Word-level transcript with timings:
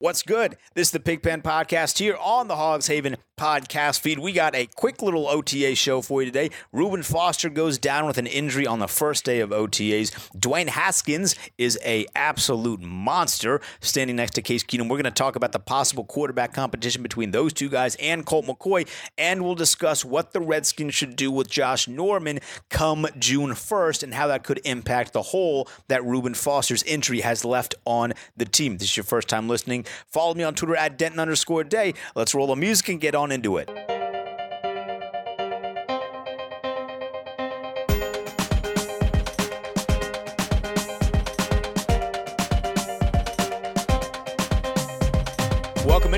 What's 0.00 0.22
good? 0.22 0.56
This 0.74 0.88
is 0.88 0.92
the 0.92 1.00
Pigpen 1.00 1.42
Podcast 1.42 1.98
here 1.98 2.16
on 2.20 2.46
the 2.46 2.54
Hogs 2.54 2.86
Haven 2.86 3.16
podcast 3.36 4.00
feed. 4.00 4.18
We 4.18 4.32
got 4.32 4.54
a 4.54 4.66
quick 4.76 5.02
little 5.02 5.26
OTA 5.28 5.74
show 5.74 6.02
for 6.02 6.22
you 6.22 6.26
today. 6.26 6.50
Reuben 6.72 7.02
Foster 7.02 7.48
goes 7.48 7.78
down 7.78 8.06
with 8.06 8.18
an 8.18 8.26
injury 8.26 8.66
on 8.66 8.80
the 8.80 8.86
first 8.88 9.24
day 9.24 9.40
of 9.40 9.50
OTAs. 9.50 10.10
Dwayne 10.36 10.68
Haskins 10.68 11.34
is 11.56 11.78
a 11.84 12.06
absolute 12.14 12.80
monster 12.80 13.60
standing 13.80 14.16
next 14.16 14.32
to 14.32 14.42
Case 14.42 14.62
Keenum. 14.62 14.82
We're 14.82 14.96
going 14.96 15.04
to 15.04 15.10
talk 15.10 15.34
about 15.34 15.52
the 15.52 15.58
possible 15.58 16.04
quarterback 16.04 16.52
competition 16.52 17.02
between 17.02 17.32
those 17.32 17.52
two 17.52 17.68
guys 17.68 17.96
and 17.96 18.26
Colt 18.26 18.46
McCoy, 18.46 18.88
and 19.16 19.44
we'll 19.44 19.56
discuss 19.56 20.04
what 20.04 20.32
the 20.32 20.40
Redskins 20.40 20.94
should 20.94 21.16
do 21.16 21.30
with 21.32 21.48
Josh 21.48 21.88
Norman 21.88 22.38
come 22.70 23.06
June 23.18 23.50
1st 23.50 24.04
and 24.04 24.14
how 24.14 24.28
that 24.28 24.44
could 24.44 24.60
impact 24.64 25.12
the 25.12 25.22
hole 25.22 25.68
that 25.88 26.04
Reuben 26.04 26.34
Foster's 26.34 26.82
injury 26.84 27.20
has 27.20 27.44
left 27.44 27.74
on 27.84 28.12
the 28.36 28.44
team. 28.44 28.74
If 28.74 28.78
This 28.80 28.90
is 28.90 28.96
your 28.96 29.04
first 29.04 29.28
time 29.28 29.48
listening 29.48 29.86
Follow 30.06 30.34
me 30.34 30.44
on 30.44 30.54
Twitter 30.54 30.76
at 30.76 30.98
Denton 30.98 31.20
underscore 31.20 31.64
day. 31.64 31.94
Let's 32.14 32.34
roll 32.34 32.48
the 32.48 32.56
music 32.56 32.88
and 32.88 33.00
get 33.00 33.14
on 33.14 33.32
into 33.32 33.56
it. 33.58 33.97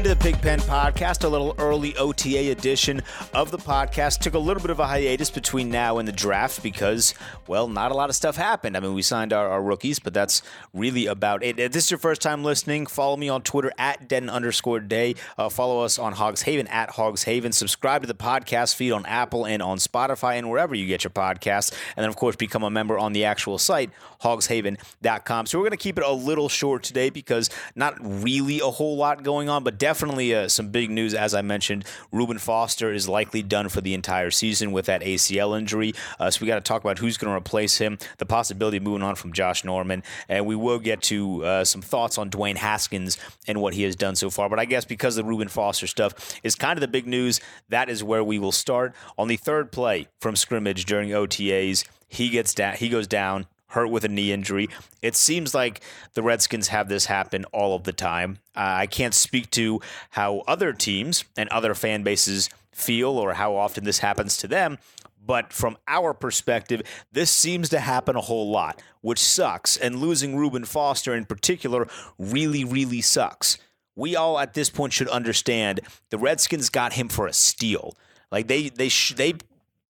Into 0.00 0.14
the 0.14 0.16
Pigpen 0.16 0.60
Podcast, 0.60 1.24
a 1.24 1.28
little 1.28 1.54
early 1.58 1.94
OTA 1.98 2.50
edition 2.50 3.02
of 3.34 3.50
the 3.50 3.58
podcast. 3.58 4.20
Took 4.20 4.32
a 4.32 4.38
little 4.38 4.62
bit 4.62 4.70
of 4.70 4.80
a 4.80 4.86
hiatus 4.86 5.28
between 5.28 5.68
now 5.68 5.98
and 5.98 6.08
the 6.08 6.12
draft 6.12 6.62
because, 6.62 7.12
well, 7.46 7.68
not 7.68 7.92
a 7.92 7.94
lot 7.94 8.08
of 8.08 8.16
stuff 8.16 8.34
happened. 8.34 8.78
I 8.78 8.80
mean, 8.80 8.94
we 8.94 9.02
signed 9.02 9.34
our, 9.34 9.46
our 9.50 9.62
rookies, 9.62 9.98
but 9.98 10.14
that's 10.14 10.40
really 10.72 11.04
about 11.04 11.44
it. 11.44 11.58
If 11.58 11.72
this 11.72 11.84
is 11.84 11.90
your 11.90 11.98
first 11.98 12.22
time 12.22 12.42
listening, 12.42 12.86
follow 12.86 13.18
me 13.18 13.28
on 13.28 13.42
Twitter 13.42 13.70
at 13.76 14.08
Den 14.08 14.30
underscore 14.30 14.80
day. 14.80 15.16
Uh, 15.36 15.50
follow 15.50 15.84
us 15.84 15.98
on 15.98 16.14
Hogs 16.14 16.40
Haven 16.40 16.66
at 16.68 16.92
Hogs 16.92 17.24
Haven. 17.24 17.52
Subscribe 17.52 18.00
to 18.00 18.08
the 18.08 18.14
podcast 18.14 18.76
feed 18.76 18.92
on 18.92 19.04
Apple 19.04 19.46
and 19.46 19.62
on 19.62 19.76
Spotify 19.76 20.38
and 20.38 20.48
wherever 20.48 20.74
you 20.74 20.86
get 20.86 21.04
your 21.04 21.10
podcasts. 21.10 21.72
And 21.94 22.04
then, 22.04 22.08
of 22.08 22.16
course, 22.16 22.36
become 22.36 22.62
a 22.62 22.70
member 22.70 22.98
on 22.98 23.12
the 23.12 23.26
actual 23.26 23.58
site, 23.58 23.90
hogshaven.com. 24.22 25.44
So 25.44 25.58
we're 25.58 25.64
going 25.64 25.72
to 25.72 25.76
keep 25.76 25.98
it 25.98 26.04
a 26.06 26.12
little 26.12 26.48
short 26.48 26.84
today 26.84 27.10
because 27.10 27.50
not 27.74 27.98
really 28.00 28.60
a 28.60 28.70
whole 28.70 28.96
lot 28.96 29.22
going 29.22 29.50
on 29.50 29.62
but 29.62 29.76
definitely 29.76 29.89
uh, 30.34 30.48
some 30.48 30.68
big 30.68 30.90
news. 30.90 31.14
As 31.14 31.34
I 31.34 31.42
mentioned, 31.42 31.84
Reuben 32.12 32.38
Foster 32.38 32.92
is 32.92 33.08
likely 33.08 33.42
done 33.42 33.68
for 33.68 33.80
the 33.80 33.94
entire 33.94 34.30
season 34.30 34.72
with 34.72 34.86
that 34.86 35.02
ACL 35.02 35.58
injury. 35.58 35.94
Uh, 36.18 36.30
so 36.30 36.40
we 36.40 36.46
got 36.46 36.56
to 36.56 36.60
talk 36.60 36.82
about 36.82 36.98
who's 36.98 37.16
going 37.16 37.32
to 37.32 37.36
replace 37.36 37.78
him, 37.78 37.98
the 38.18 38.26
possibility 38.26 38.76
of 38.76 38.82
moving 38.82 39.02
on 39.02 39.14
from 39.14 39.32
Josh 39.32 39.64
Norman, 39.64 40.02
and 40.28 40.46
we 40.46 40.56
will 40.56 40.78
get 40.78 41.02
to 41.02 41.44
uh, 41.44 41.64
some 41.64 41.82
thoughts 41.82 42.18
on 42.18 42.30
Dwayne 42.30 42.56
Haskins 42.56 43.18
and 43.46 43.60
what 43.60 43.74
he 43.74 43.82
has 43.82 43.96
done 43.96 44.16
so 44.16 44.30
far. 44.30 44.48
But 44.48 44.58
I 44.58 44.64
guess 44.64 44.84
because 44.84 45.16
the 45.16 45.24
Reuben 45.24 45.48
Foster 45.48 45.86
stuff 45.86 46.38
is 46.42 46.54
kind 46.54 46.76
of 46.76 46.80
the 46.80 46.88
big 46.88 47.06
news, 47.06 47.40
that 47.68 47.88
is 47.88 48.04
where 48.04 48.24
we 48.24 48.38
will 48.38 48.52
start 48.52 48.94
on 49.18 49.28
the 49.28 49.36
third 49.36 49.72
play 49.72 50.08
from 50.20 50.36
scrimmage 50.36 50.84
during 50.84 51.10
OTAs. 51.10 51.84
He 52.08 52.28
gets 52.28 52.54
down. 52.54 52.74
He 52.76 52.88
goes 52.88 53.06
down 53.06 53.46
hurt 53.70 53.88
with 53.88 54.04
a 54.04 54.08
knee 54.08 54.32
injury. 54.32 54.68
It 55.02 55.16
seems 55.16 55.54
like 55.54 55.80
the 56.14 56.22
Redskins 56.22 56.68
have 56.68 56.88
this 56.88 57.06
happen 57.06 57.44
all 57.46 57.74
of 57.74 57.84
the 57.84 57.92
time. 57.92 58.38
Uh, 58.54 58.84
I 58.84 58.86
can't 58.86 59.14
speak 59.14 59.50
to 59.50 59.80
how 60.10 60.40
other 60.46 60.72
teams 60.72 61.24
and 61.36 61.48
other 61.48 61.74
fan 61.74 62.02
bases 62.02 62.50
feel 62.72 63.10
or 63.10 63.34
how 63.34 63.56
often 63.56 63.84
this 63.84 63.98
happens 63.98 64.36
to 64.38 64.48
them. 64.48 64.78
But 65.24 65.52
from 65.52 65.76
our 65.86 66.14
perspective, 66.14 66.82
this 67.12 67.30
seems 67.30 67.68
to 67.68 67.78
happen 67.78 68.16
a 68.16 68.20
whole 68.20 68.50
lot, 68.50 68.82
which 69.02 69.18
sucks. 69.18 69.76
And 69.76 69.96
losing 69.96 70.36
Reuben 70.36 70.64
Foster 70.64 71.14
in 71.14 71.24
particular 71.24 71.86
really, 72.18 72.64
really 72.64 73.00
sucks. 73.00 73.58
We 73.94 74.16
all 74.16 74.38
at 74.38 74.54
this 74.54 74.70
point 74.70 74.92
should 74.92 75.08
understand 75.08 75.80
the 76.08 76.18
Redskins 76.18 76.70
got 76.70 76.94
him 76.94 77.08
for 77.08 77.26
a 77.26 77.32
steal. 77.32 77.96
Like 78.32 78.48
they 78.48 78.68
they 78.68 78.88
sh- 78.88 79.14
they 79.14 79.34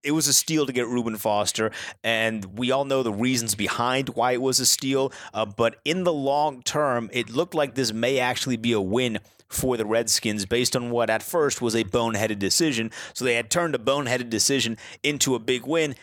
it 0.02 0.12
was 0.12 0.28
a 0.28 0.32
steal 0.32 0.66
to 0.66 0.72
get 0.72 0.86
Reuben 0.86 1.16
Foster, 1.16 1.70
and 2.02 2.58
we 2.58 2.70
all 2.70 2.84
know 2.84 3.02
the 3.02 3.12
reasons 3.12 3.54
behind 3.54 4.10
why 4.10 4.32
it 4.32 4.42
was 4.42 4.60
a 4.60 4.66
steal. 4.66 5.12
Uh, 5.34 5.44
but 5.44 5.76
in 5.84 6.04
the 6.04 6.12
long 6.12 6.62
term, 6.62 7.10
it 7.12 7.30
looked 7.30 7.54
like 7.54 7.74
this 7.74 7.92
may 7.92 8.18
actually 8.18 8.56
be 8.56 8.72
a 8.72 8.80
win 8.80 9.18
for 9.48 9.76
the 9.76 9.84
Redskins 9.84 10.46
based 10.46 10.76
on 10.76 10.90
what 10.90 11.10
at 11.10 11.22
first 11.22 11.60
was 11.60 11.74
a 11.74 11.84
boneheaded 11.84 12.38
decision. 12.38 12.90
So 13.12 13.24
they 13.24 13.34
had 13.34 13.50
turned 13.50 13.74
a 13.74 13.78
boneheaded 13.78 14.30
decision 14.30 14.78
into 15.02 15.34
a 15.34 15.40
big 15.40 15.66
win 15.66 15.96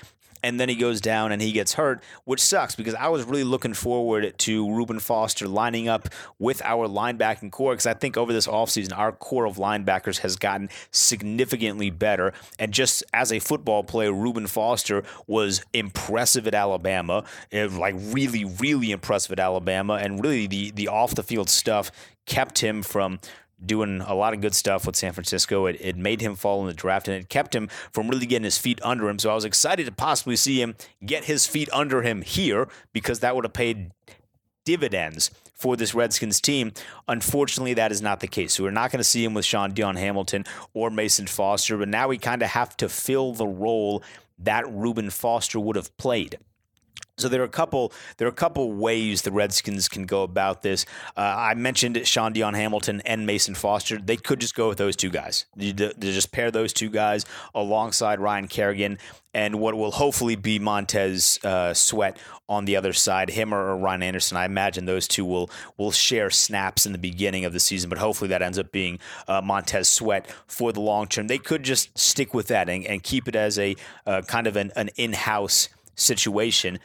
and 0.48 0.58
then 0.58 0.70
he 0.70 0.76
goes 0.76 1.02
down 1.02 1.34
and 1.34 1.42
he 1.42 1.52
gets 1.52 1.74
hurt, 1.74 2.02
which 2.24 2.40
sucks 2.40 2.74
because 2.74 2.96
I 2.96 3.10
was 3.10 3.26
really 3.26 3.44
looking 3.44 3.74
forward 3.74 4.34
to 4.38 4.74
Reuben 4.74 5.00
Foster 5.00 5.46
lining 5.46 5.90
up 5.90 6.08
with 6.40 6.62
our 6.64 6.88
linebacking 6.88 7.52
corps 7.52 7.74
because 7.74 7.86
I 7.86 7.94
think 7.94 8.16
over 8.16 8.32
this 8.32 8.48
offseason, 8.48 8.98
our 8.98 9.12
corps 9.12 9.46
of 9.46 9.58
linebackers 9.58 10.20
has 10.20 10.38
gotten 10.38 10.70
significantly 10.92 11.90
better. 11.90 12.32
And 12.58 12.74
just 12.74 13.04
as 13.14 13.34
a 13.34 13.40
football 13.40 13.84
player, 13.84 14.14
Reuben 14.14 14.48
Foster 14.48 15.04
was 15.28 15.66
impressive 15.74 16.48
at 16.48 16.56
Alabama, 16.56 17.26
eh, 17.52 17.68
like 17.70 17.96
really, 17.98 18.46
really 18.46 18.92
impressive 18.92 19.34
at 19.34 19.40
Alabama. 19.40 19.96
And 19.96 20.24
really, 20.24 20.48
the, 20.48 20.72
the 20.72 20.88
off 20.88 21.14
the 21.14 21.24
field 21.24 21.50
stuff 21.50 21.92
kept 22.26 22.60
him 22.60 22.84
from 22.84 23.20
doing 23.66 24.02
a 24.02 24.14
lot 24.14 24.34
of 24.34 24.42
good 24.42 24.54
stuff 24.54 24.86
with 24.86 24.96
San 24.96 25.14
Francisco. 25.14 25.66
It, 25.66 25.78
it 25.80 25.98
made 25.98 26.22
him 26.22 26.36
fall 26.36 26.62
in 26.62 26.68
the 26.68 26.74
draft 26.74 27.08
and 27.08 27.18
it 27.18 27.30
kept 27.30 27.56
him 27.56 27.70
from 27.92 28.08
really 28.08 28.26
getting 28.26 28.44
his 28.44 28.58
feet 28.58 28.80
under 28.84 29.10
him. 29.10 29.20
So 29.20 29.32
I 29.32 29.36
was 29.36 29.46
excited 29.46 29.86
to 29.86 29.92
possibly 29.92 30.36
see 30.36 30.62
him 30.62 30.76
get 31.06 31.26
his 31.26 31.48
feet 31.48 31.70
under 31.74 32.02
him 32.02 32.22
here 32.22 32.68
because 32.94 33.20
that 33.22 33.36
would 33.36 33.46
have 33.46 33.54
paid 33.54 33.92
dividends 34.66 35.32
for 35.54 35.76
this 35.76 35.96
Redskins 35.96 36.40
team. 36.40 36.72
Unfortunately, 37.08 37.74
that 37.74 37.92
is 37.92 38.02
not 38.02 38.20
the 38.20 38.28
case. 38.28 38.54
So 38.54 38.64
we're 38.64 38.72
not 38.72 38.92
going 38.92 39.00
to 39.00 39.04
see 39.04 39.24
him 39.24 39.34
with 39.34 39.46
Shaun 39.46 39.74
Dion 39.74 39.96
Hamilton 39.96 40.46
or 40.74 40.90
Mason 40.92 41.26
Foster, 41.26 41.78
but 41.78 41.88
now 41.88 42.08
we 42.08 42.18
kind 42.18 42.44
of 42.44 42.50
have 42.50 42.78
to 42.78 42.90
fill 42.90 43.34
the 43.34 43.48
role 43.48 44.04
that 44.40 44.72
Reuben 44.72 45.10
Foster 45.10 45.60
would 45.60 45.76
have 45.76 45.96
played. 45.98 46.38
So 47.20 47.30
there 47.30 47.42
are 47.42 47.46
a 47.46 47.50
couple 47.50 47.92
there 48.18 48.28
are 48.28 48.30
a 48.30 48.34
couple 48.34 48.72
ways 48.72 49.24
the 49.24 49.32
Redskins 49.32 49.90
can 49.90 50.06
go 50.06 50.22
about 50.22 50.62
this. 50.62 50.86
Uh, 51.16 51.22
I 51.22 51.56
mentioned 51.56 52.08
Shaun 52.08 52.32
Dion 52.32 52.54
Hamilton 52.54 53.02
and 53.08 53.26
Mason 53.26 53.56
Foster. 53.56 53.98
They 53.98 54.18
could 54.18 54.40
just 54.40 54.54
go 54.54 54.70
with 54.70 54.78
those 54.78 54.96
two 54.96 55.10
guys. 55.10 55.46
They, 55.56 55.74
just 55.74 56.32
pair 56.32 56.52
those 56.52 56.74
two 56.74 56.92
guys 56.92 57.26
alongside 57.56 58.20
Ryan 58.20 58.48
Kerrigan 58.48 59.00
and 59.34 59.60
what 59.60 59.74
will 59.74 59.90
hopefully 59.90 60.36
be 60.36 60.60
Montez 60.60 61.40
uh, 61.44 61.74
Sweat 61.74 62.20
on 62.48 62.66
the 62.66 62.76
other 62.76 62.94
side. 62.94 63.32
Him 63.32 63.52
or, 63.52 63.72
or 63.72 63.78
Ryan 63.78 64.04
Anderson. 64.04 64.38
I 64.38 64.46
imagine 64.46 64.86
those 64.86 65.08
two 65.08 65.26
will 65.26 65.50
will 65.76 65.92
share 65.92 66.30
snaps 66.30 66.86
in 66.86 66.92
the 66.92 67.00
beginning 67.00 67.46
of 67.46 67.54
the 67.54 67.60
season, 67.60 67.90
but 67.90 67.98
hopefully 67.98 68.28
that 68.28 68.44
ends 68.44 68.60
up 68.60 68.72
being 68.72 69.00
uh, 69.28 69.42
Montez 69.42 69.88
Sweat 69.88 70.28
for 70.46 70.72
the 70.72 70.82
long 70.82 71.08
term. 71.08 71.26
They 71.26 71.40
could 71.40 71.64
just 71.64 71.98
stick 71.98 72.36
with 72.36 72.46
that 72.50 72.70
and, 72.70 72.86
and 72.86 73.02
keep 73.02 73.28
it 73.28 73.36
as 73.36 73.58
a 73.58 73.76
uh, 74.06 74.22
kind 74.22 74.46
of 74.46 74.56
an, 74.56 74.72
an 74.76 74.92
in 74.98 75.14
house 75.14 75.70
situation 75.96 76.78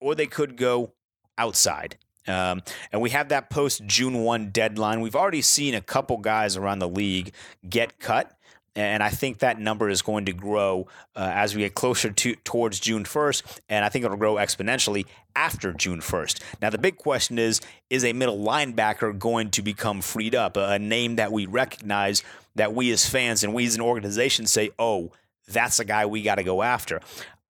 or 0.00 0.14
they 0.14 0.26
could 0.26 0.56
go 0.56 0.92
outside. 1.36 1.96
Um, 2.26 2.62
and 2.92 3.00
we 3.00 3.10
have 3.10 3.30
that 3.30 3.48
post 3.48 3.86
June 3.86 4.22
1 4.22 4.50
deadline. 4.50 5.00
We've 5.00 5.16
already 5.16 5.42
seen 5.42 5.74
a 5.74 5.80
couple 5.80 6.18
guys 6.18 6.56
around 6.56 6.78
the 6.80 6.88
league 6.88 7.32
get 7.68 7.98
cut. 7.98 8.32
And 8.76 9.02
I 9.02 9.08
think 9.08 9.38
that 9.38 9.58
number 9.58 9.88
is 9.88 10.02
going 10.02 10.26
to 10.26 10.32
grow 10.32 10.86
uh, 11.16 11.30
as 11.34 11.52
we 11.52 11.62
get 11.62 11.74
closer 11.74 12.12
to 12.12 12.34
towards 12.36 12.78
June 12.78 13.02
1st. 13.02 13.60
And 13.68 13.84
I 13.84 13.88
think 13.88 14.04
it'll 14.04 14.16
grow 14.16 14.34
exponentially 14.34 15.06
after 15.34 15.72
June 15.72 15.98
1st. 15.98 16.40
Now, 16.62 16.70
the 16.70 16.78
big 16.78 16.96
question 16.96 17.40
is 17.40 17.60
is 17.90 18.04
a 18.04 18.12
middle 18.12 18.38
linebacker 18.38 19.18
going 19.18 19.50
to 19.50 19.62
become 19.62 20.00
freed 20.00 20.34
up? 20.34 20.56
A, 20.56 20.78
name 20.78 21.16
that 21.16 21.32
we 21.32 21.46
recognize 21.46 22.22
that 22.54 22.72
we 22.72 22.92
as 22.92 23.08
fans 23.08 23.42
and 23.42 23.52
we 23.52 23.66
as 23.66 23.74
an 23.74 23.80
organization 23.80 24.46
say, 24.46 24.70
oh, 24.78 25.10
that's 25.48 25.80
a 25.80 25.84
guy 25.84 26.06
we 26.06 26.22
got 26.22 26.36
to 26.36 26.44
go 26.44 26.62
after. 26.62 27.00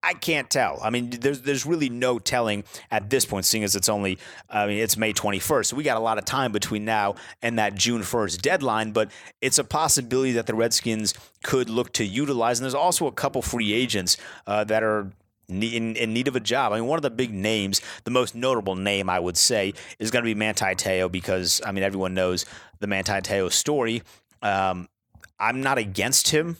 I 0.03 0.14
can't 0.14 0.48
tell. 0.48 0.78
I 0.82 0.91
mean, 0.91 1.10
there's 1.10 1.42
there's 1.42 1.66
really 1.66 1.88
no 1.88 2.19
telling 2.19 2.64
at 2.91 3.10
this 3.10 3.25
point, 3.25 3.44
seeing 3.44 3.64
as 3.64 3.75
it's 3.75 3.88
only, 3.88 4.19
I 4.48 4.66
mean, 4.66 4.78
it's 4.78 4.97
May 4.97 5.12
21st. 5.12 5.66
So 5.66 5.76
we 5.76 5.82
got 5.82 5.97
a 5.97 6.00
lot 6.00 6.19
of 6.19 6.25
time 6.25 6.53
between 6.53 6.84
now 6.84 7.16
and 7.42 7.59
that 7.59 7.75
June 7.75 8.03
1st 8.03 8.41
deadline. 8.41 8.92
But 8.92 9.11
it's 9.40 9.58
a 9.58 9.64
possibility 9.64 10.32
that 10.32 10.46
the 10.46 10.55
Redskins 10.55 11.14
could 11.43 11.69
look 11.69 11.93
to 11.94 12.05
utilize. 12.05 12.61
And 12.61 12.64
there's 12.64 12.75
also 12.75 13.06
a 13.06 13.12
couple 13.12 13.43
free 13.43 13.72
agents 13.72 14.17
uh, 14.46 14.64
that 14.64 14.84
are 14.84 15.11
in, 15.49 15.96
in, 15.96 16.12
need 16.12 16.28
of 16.28 16.37
a 16.37 16.40
job. 16.40 16.72
I 16.72 16.76
mean, 16.76 16.87
one 16.87 16.99
of 16.99 17.02
the 17.02 17.11
big 17.11 17.32
names, 17.32 17.81
the 18.05 18.11
most 18.11 18.34
notable 18.34 18.76
name 18.76 19.11
I 19.11 19.19
would 19.19 19.37
say, 19.37 19.75
is 19.99 20.11
going 20.11 20.22
to 20.22 20.26
be 20.26 20.34
Manti 20.34 20.75
Te'o 20.75 21.11
because 21.11 21.61
I 21.64 21.72
mean 21.72 21.82
everyone 21.82 22.14
knows 22.14 22.44
the 22.78 22.87
Manti 22.87 23.20
Te'o 23.20 23.50
story. 23.50 24.02
Um, 24.43 24.88
I'm 25.40 25.61
not 25.61 25.78
against 25.78 26.28
him 26.28 26.58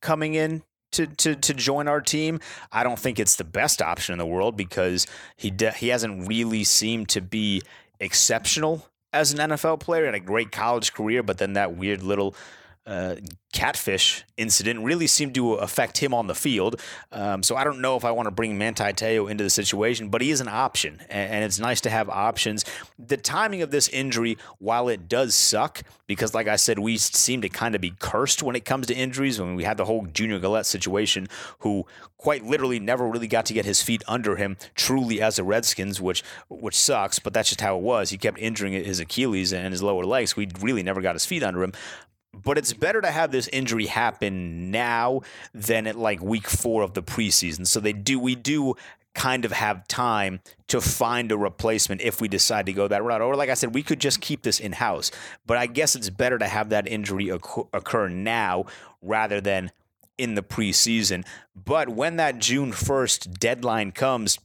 coming 0.00 0.34
in 0.34 0.62
to, 0.92 1.06
to, 1.06 1.34
to 1.34 1.54
join 1.54 1.88
our 1.88 2.00
team. 2.00 2.40
I 2.72 2.82
don't 2.82 2.98
think 2.98 3.18
it's 3.18 3.36
the 3.36 3.44
best 3.44 3.82
option 3.82 4.12
in 4.12 4.18
the 4.18 4.26
world 4.26 4.56
because 4.56 5.06
he 5.36 5.50
de- 5.50 5.72
he 5.72 5.88
hasn't 5.88 6.28
really 6.28 6.64
seemed 6.64 7.08
to 7.10 7.20
be 7.20 7.62
exceptional 8.00 8.86
as 9.12 9.32
an 9.32 9.38
NFL 9.50 9.80
player 9.80 10.04
and 10.04 10.14
a 10.14 10.20
great 10.20 10.52
college 10.52 10.92
career, 10.92 11.22
but 11.22 11.38
then 11.38 11.54
that 11.54 11.76
weird 11.76 12.02
little 12.02 12.34
uh, 12.86 13.16
catfish 13.52 14.24
incident 14.36 14.84
really 14.84 15.06
seemed 15.06 15.34
to 15.34 15.54
affect 15.54 15.98
him 15.98 16.14
on 16.14 16.26
the 16.26 16.34
field. 16.34 16.80
Um, 17.10 17.42
so 17.42 17.56
I 17.56 17.64
don't 17.64 17.80
know 17.80 17.96
if 17.96 18.04
I 18.04 18.12
want 18.12 18.26
to 18.26 18.30
bring 18.30 18.56
Manti 18.58 18.92
Te'o 18.92 19.28
into 19.28 19.42
the 19.42 19.50
situation, 19.50 20.08
but 20.08 20.20
he 20.20 20.30
is 20.30 20.40
an 20.40 20.48
option, 20.48 21.00
and, 21.08 21.32
and, 21.32 21.44
it's 21.44 21.58
nice 21.58 21.80
to 21.80 21.90
have 21.90 22.08
options. 22.08 22.64
The 22.98 23.16
timing 23.16 23.62
of 23.62 23.70
this 23.70 23.88
injury, 23.88 24.38
while 24.58 24.88
it 24.88 25.08
does 25.08 25.34
suck, 25.34 25.82
because 26.06 26.34
like 26.34 26.46
I 26.46 26.56
said, 26.56 26.78
we 26.78 26.96
seem 26.96 27.40
to 27.42 27.48
kind 27.48 27.74
of 27.74 27.80
be 27.80 27.94
cursed 27.98 28.42
when 28.42 28.54
it 28.54 28.64
comes 28.64 28.86
to 28.86 28.94
injuries. 28.94 29.40
When 29.40 29.56
we 29.56 29.64
had 29.64 29.78
the 29.78 29.84
whole 29.84 30.06
Junior 30.06 30.38
Galette 30.38 30.66
situation, 30.66 31.26
who 31.60 31.86
quite 32.18 32.44
literally 32.44 32.78
never 32.78 33.08
really 33.08 33.26
got 33.26 33.46
to 33.46 33.54
get 33.54 33.64
his 33.64 33.82
feet 33.82 34.02
under 34.06 34.36
him 34.36 34.56
truly 34.74 35.20
as 35.20 35.38
a 35.38 35.44
Redskins, 35.44 36.00
which 36.00 36.22
which 36.48 36.76
sucks, 36.76 37.18
but 37.18 37.32
that's 37.32 37.48
just 37.48 37.60
how 37.60 37.76
it 37.76 37.82
was. 37.82 38.10
He 38.10 38.18
kept 38.18 38.38
injuring 38.38 38.74
his 38.74 39.00
Achilles 39.00 39.52
and 39.52 39.72
his 39.72 39.82
lower 39.82 40.04
legs. 40.04 40.36
We 40.36 40.48
really 40.60 40.82
never 40.82 41.00
got 41.00 41.14
his 41.14 41.26
feet 41.26 41.42
under 41.42 41.62
him 41.62 41.72
but 42.42 42.58
it's 42.58 42.72
better 42.72 43.00
to 43.00 43.10
have 43.10 43.30
this 43.30 43.48
injury 43.48 43.86
happen 43.86 44.70
now 44.70 45.22
than 45.54 45.86
at 45.86 45.96
like 45.96 46.22
week 46.22 46.48
four 46.48 46.82
of 46.82 46.94
the 46.94 47.02
preseason. 47.02 47.66
So 47.66 47.80
they 47.80 47.92
do 47.92 48.18
we 48.18 48.34
do 48.34 48.74
kind 49.14 49.46
of 49.46 49.52
have 49.52 49.88
time 49.88 50.40
to 50.68 50.80
find 50.80 51.32
a 51.32 51.38
replacement 51.38 52.02
if 52.02 52.20
we 52.20 52.28
decide 52.28 52.66
to 52.66 52.72
go 52.72 52.86
that 52.86 53.02
route. 53.02 53.22
Or 53.22 53.34
like 53.34 53.48
I 53.48 53.54
said, 53.54 53.74
we 53.74 53.82
could 53.82 53.98
just 53.98 54.20
keep 54.20 54.42
this 54.42 54.60
in 54.60 54.72
house. 54.72 55.10
But 55.46 55.56
I 55.56 55.66
guess 55.66 55.96
it's 55.96 56.10
better 56.10 56.38
to 56.38 56.46
have 56.46 56.68
that 56.68 56.86
injury 56.86 57.30
occur 57.30 58.08
now 58.08 58.66
rather 59.00 59.40
than 59.40 59.72
in 60.18 60.34
the 60.34 60.42
preseason. 60.42 61.24
But 61.54 61.88
when 61.88 62.16
that 62.16 62.38
June 62.38 62.72
1st 62.72 63.38
deadline 63.38 63.92
comes, 63.92 64.38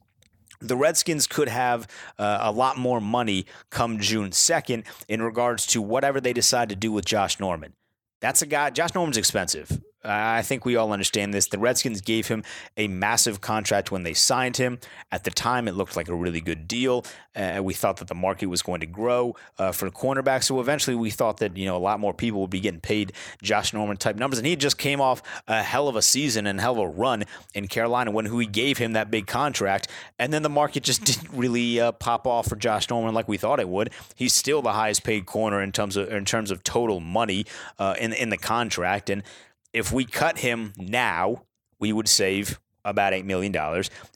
the 0.61 0.77
Redskins 0.77 1.27
could 1.27 1.49
have 1.49 1.87
uh, 2.17 2.37
a 2.41 2.51
lot 2.51 2.77
more 2.77 3.01
money 3.01 3.45
come 3.71 3.99
June 3.99 4.29
2nd 4.29 4.85
in 5.07 5.21
regards 5.21 5.65
to 5.67 5.81
whatever 5.81 6.21
they 6.21 6.33
decide 6.33 6.69
to 6.69 6.75
do 6.75 6.91
with 6.91 7.03
Josh 7.03 7.39
Norman. 7.39 7.73
That's 8.21 8.41
a 8.43 8.45
guy, 8.45 8.69
Josh 8.69 8.93
Norman's 8.93 9.17
expensive. 9.17 9.81
I 10.03 10.41
think 10.41 10.65
we 10.65 10.75
all 10.75 10.91
understand 10.91 11.33
this. 11.33 11.47
The 11.47 11.59
Redskins 11.59 12.01
gave 12.01 12.27
him 12.27 12.43
a 12.75 12.87
massive 12.87 13.41
contract 13.41 13.91
when 13.91 14.03
they 14.03 14.13
signed 14.13 14.57
him. 14.57 14.79
At 15.11 15.23
the 15.23 15.31
time, 15.31 15.67
it 15.67 15.75
looked 15.75 15.95
like 15.95 16.07
a 16.07 16.15
really 16.15 16.41
good 16.41 16.67
deal. 16.67 17.05
Uh, 17.35 17.61
we 17.63 17.73
thought 17.73 17.97
that 17.97 18.07
the 18.07 18.15
market 18.15 18.47
was 18.47 18.61
going 18.61 18.81
to 18.81 18.85
grow 18.85 19.35
uh, 19.57 19.71
for 19.71 19.89
cornerbacks. 19.89 20.45
So 20.45 20.59
eventually, 20.59 20.95
we 20.95 21.11
thought 21.11 21.37
that 21.37 21.55
you 21.55 21.65
know 21.65 21.77
a 21.77 21.79
lot 21.79 21.99
more 21.99 22.13
people 22.13 22.41
would 22.41 22.49
be 22.49 22.59
getting 22.59 22.79
paid 22.79 23.13
Josh 23.43 23.73
Norman 23.73 23.97
type 23.97 24.15
numbers. 24.15 24.39
And 24.39 24.47
he 24.47 24.55
just 24.55 24.77
came 24.77 24.99
off 24.99 25.21
a 25.47 25.61
hell 25.61 25.87
of 25.87 25.95
a 25.95 26.01
season 26.01 26.47
and 26.47 26.59
hell 26.59 26.73
of 26.73 26.79
a 26.79 26.87
run 26.87 27.25
in 27.53 27.67
Carolina 27.67 28.11
when 28.11 28.25
he 28.25 28.45
gave 28.47 28.79
him 28.79 28.93
that 28.93 29.11
big 29.11 29.27
contract. 29.27 29.87
And 30.17 30.33
then 30.33 30.41
the 30.41 30.49
market 30.49 30.83
just 30.83 31.03
didn't 31.05 31.31
really 31.31 31.79
uh, 31.79 31.91
pop 31.91 32.25
off 32.25 32.47
for 32.47 32.55
Josh 32.55 32.89
Norman 32.89 33.13
like 33.13 33.27
we 33.27 33.37
thought 33.37 33.59
it 33.59 33.69
would. 33.69 33.91
He's 34.15 34.33
still 34.33 34.61
the 34.61 34.73
highest 34.73 35.03
paid 35.03 35.25
corner 35.25 35.61
in 35.61 35.71
terms 35.71 35.95
of 35.95 36.11
in 36.11 36.25
terms 36.25 36.49
of 36.49 36.63
total 36.63 36.99
money 36.99 37.45
uh, 37.77 37.95
in 37.99 38.13
in 38.13 38.29
the 38.29 38.37
contract 38.37 39.09
and 39.09 39.23
if 39.73 39.91
we 39.91 40.05
cut 40.05 40.39
him 40.39 40.73
now, 40.77 41.43
we 41.79 41.93
would 41.93 42.07
save 42.07 42.59
about 42.83 43.13
$8 43.13 43.25
million. 43.25 43.55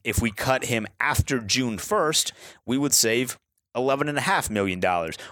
If 0.04 0.22
we 0.22 0.32
cut 0.32 0.66
him 0.66 0.88
after 1.00 1.40
June 1.40 1.78
1st, 1.78 2.32
we 2.66 2.78
would 2.78 2.94
save 2.94 3.38
$11.5 3.76 4.50
million, 4.50 4.82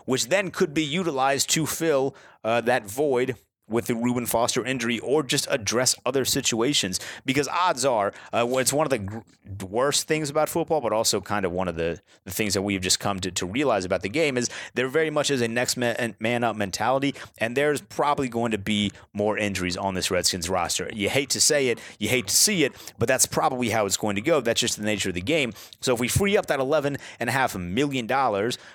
which 0.06 0.28
then 0.28 0.52
could 0.52 0.74
be 0.74 0.84
utilized 0.84 1.50
to 1.52 1.66
fill 1.66 2.16
uh, 2.44 2.62
that 2.62 2.90
void 2.90 3.36
with 3.68 3.88
the 3.88 3.96
Reuben 3.96 4.26
Foster 4.26 4.66
injury 4.66 5.00
or 5.00 5.24
just 5.24 5.48
address 5.50 5.96
other 6.06 6.26
situations 6.26 7.00
because 7.26 7.48
odds 7.48 7.86
are 7.86 8.14
uh, 8.34 8.46
it's 8.58 8.74
one 8.74 8.86
of 8.86 8.90
the 8.90 9.00
gr- 9.00 9.20
worst 9.66 10.08
things 10.08 10.30
about 10.30 10.50
football 10.50 10.82
but 10.82 10.92
also 10.92 11.22
kind 11.22 11.46
of 11.46 11.52
one 11.52 11.68
of 11.68 11.76
the, 11.76 12.00
the 12.26 12.32
things 12.32 12.54
that 12.54 12.62
we've 12.62 12.82
just 12.82 13.00
come 13.00 13.20
to, 13.20 13.32
to 13.32 13.46
realize 13.46 13.86
about 13.86 14.02
the 14.02 14.10
game 14.10 14.38
is 14.38 14.50
there 14.74 14.88
very 14.88 15.10
much 15.10 15.32
is 15.32 15.42
a 15.42 15.48
next 15.48 15.78
man, 15.78 16.16
man 16.20 16.44
up 16.44 16.56
mentality 16.56 17.16
and 17.38 17.56
there's 17.56 17.82
probably 17.82 18.28
going 18.28 18.52
to 18.52 18.58
be 18.58 18.92
more 19.14 19.38
injuries 19.38 19.78
on 19.78 19.94
this 19.94 20.12
Redskins 20.12 20.50
roster. 20.50 20.90
You 20.94 21.10
hate 21.10 21.30
to 21.32 21.42
say 21.42 21.68
it, 21.70 21.80
you 22.00 22.10
hate 22.10 22.28
to 22.28 22.36
see 22.36 22.64
it, 22.64 22.74
but 23.00 23.08
that's 23.08 23.26
probably 23.26 23.70
how 23.70 23.86
it's 23.86 23.98
going 23.98 24.16
to 24.16 24.22
go. 24.22 24.42
That's 24.42 24.60
just 24.60 24.78
the 24.78 24.86
nature 24.86 25.10
of 25.10 25.16
the 25.16 25.22
game. 25.22 25.54
So 25.82 25.94
if 25.94 26.00
we 26.00 26.08
free 26.08 26.38
up 26.38 26.48
that 26.48 26.60
$11.5 26.60 27.62
million 27.62 28.12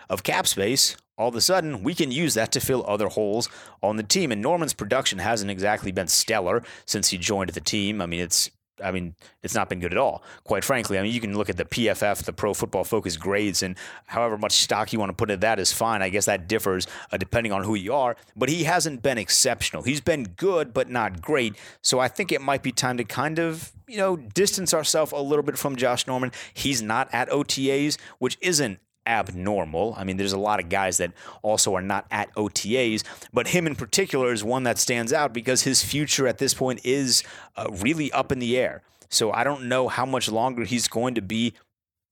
of 0.09 0.23
cap 0.23 0.47
space 0.47 0.97
all 1.19 1.29
of 1.29 1.35
a 1.35 1.41
sudden 1.41 1.83
we 1.83 1.95
can 1.95 2.11
use 2.11 2.35
that 2.35 2.53
to 2.53 2.61
fill 2.61 2.85
other 2.87 3.09
holes 3.09 3.49
on 3.83 3.97
the 3.97 4.03
team. 4.03 4.33
And 4.33 4.41
Norman's 4.41 4.73
production 4.73 5.19
hasn't 5.19 5.51
exactly 5.51 5.93
been 5.93 6.09
stellar 6.09 6.63
since 6.87 7.09
he 7.09 7.19
joined 7.19 7.51
the 7.51 7.61
team. 7.61 8.01
I 8.01 8.07
mean, 8.07 8.21
it's 8.21 8.51
I 8.83 8.93
mean, 8.93 9.15
it's 9.43 9.55
not 9.55 9.69
been 9.69 9.81
good 9.81 9.93
at 9.93 9.99
all, 9.99 10.23
quite 10.45 10.65
frankly. 10.65 10.99
I 10.99 11.03
mean, 11.03 11.13
you 11.13 11.21
can 11.21 11.37
look 11.37 11.51
at 11.51 11.57
the 11.57 11.65
PFF, 11.65 12.25
the 12.25 12.33
Pro 12.33 12.55
Football 12.55 12.85
Focus 12.85 13.17
grades, 13.17 13.63
and 13.63 13.77
however 14.07 14.39
much 14.39 14.53
stock 14.53 14.93
you 14.93 14.99
want 14.99 15.11
to 15.11 15.15
put 15.15 15.31
in 15.31 15.41
that 15.41 15.59
is 15.59 15.73
fine. 15.73 16.03
I 16.03 16.09
guess 16.09 16.27
that 16.27 16.49
differs 16.49 16.87
uh, 17.13 17.17
depending 17.17 17.53
on 17.53 17.65
who 17.65 17.75
you 17.75 17.95
are, 17.95 18.17
but 18.37 18.49
he 18.49 18.65
hasn't 18.65 19.03
been 19.03 19.19
exceptional. 19.19 19.83
He's 19.83 20.01
been 20.01 20.25
good, 20.37 20.73
but 20.73 20.89
not 20.89 21.21
great. 21.21 21.57
So 21.83 21.99
I 21.99 22.09
think 22.09 22.33
it 22.33 22.41
might 22.41 22.63
be 22.63 22.73
time 22.73 22.97
to 22.99 23.05
kind 23.05 23.39
of, 23.39 23.73
you 23.87 23.97
know, 23.97 24.17
distance 24.17 24.73
ourselves 24.73 25.13
a 25.13 25.21
little 25.21 25.43
bit 25.43 25.59
from 25.59 25.77
Josh 25.77 26.07
Norman. 26.07 26.33
He's 26.55 26.83
not 26.83 27.09
at 27.13 27.29
OTAs, 27.31 27.99
which 28.19 28.39
isn't 28.41 28.79
abnormal. 29.09 29.95
I 29.97 30.05
mean, 30.05 30.17
there's 30.17 30.33
a 30.33 30.39
lot 30.39 30.61
of 30.61 30.69
guys 30.69 30.99
that 30.99 31.13
also 31.43 31.75
are 31.75 31.83
not 31.83 32.07
at 32.11 32.33
OTAs, 32.35 33.03
but 33.33 33.49
him 33.49 33.67
in 33.67 33.75
particular 33.75 34.33
is 34.33 34.45
one 34.45 34.63
that 34.65 34.79
stands 34.79 35.13
out 35.13 35.33
because 35.33 35.63
his 35.63 35.83
future 35.83 36.29
at 36.29 36.39
this 36.39 36.55
point 36.55 36.81
is 36.85 37.25
uh, 37.57 37.67
really 37.71 38.13
up 38.13 38.31
in 38.31 38.39
the 38.39 38.57
air. 38.57 38.83
So 39.09 39.33
I 39.33 39.43
don't 39.43 39.65
know 39.69 39.89
how 39.89 40.05
much 40.05 40.31
longer 40.31 40.65
he's 40.65 40.87
going 40.87 41.15
to 41.15 41.23
be 41.23 41.55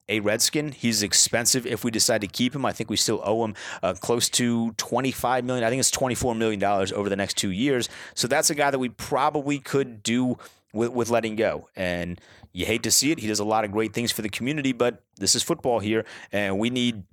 a 0.09 0.19
Redskin. 0.21 0.71
He's 0.71 1.03
expensive 1.03 1.65
if 1.65 1.83
we 1.83 1.91
decide 1.91 2.21
to 2.21 2.27
keep 2.27 2.55
him. 2.55 2.65
I 2.65 2.71
think 2.71 2.89
we 2.89 2.95
still 2.95 3.21
owe 3.23 3.43
him 3.43 3.55
uh, 3.83 3.93
close 3.93 4.29
to 4.29 4.71
25 4.73 5.43
million. 5.45 5.63
I 5.63 5.69
think 5.69 5.79
it's 5.79 5.91
24 5.91 6.35
million 6.35 6.59
dollars 6.59 6.91
over 6.91 7.09
the 7.09 7.15
next 7.15 7.35
2 7.37 7.51
years. 7.51 7.89
So 8.15 8.27
that's 8.27 8.49
a 8.49 8.55
guy 8.55 8.71
that 8.71 8.79
we 8.79 8.89
probably 8.89 9.59
could 9.59 10.01
do 10.03 10.37
with, 10.73 10.89
with 10.91 11.09
letting 11.09 11.35
go. 11.35 11.69
And 11.75 12.19
you 12.53 12.65
hate 12.65 12.83
to 12.83 12.91
see 12.91 13.11
it. 13.11 13.19
He 13.19 13.27
does 13.27 13.39
a 13.39 13.45
lot 13.45 13.65
of 13.65 13.71
great 13.71 13.93
things 13.93 14.11
for 14.11 14.21
the 14.21 14.29
community, 14.29 14.73
but 14.73 15.03
this 15.17 15.35
is 15.35 15.43
football 15.43 15.79
here, 15.79 16.05
and 16.31 16.57
we 16.59 16.69
need 16.69 17.03